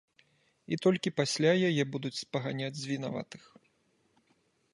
І 0.77 0.77
толькі 0.85 1.13
пасля 1.19 1.51
яе 1.69 1.83
будуць 1.97 2.15
спаганяць 2.23 2.73
з 2.81 2.93
вінаватых. 2.93 3.43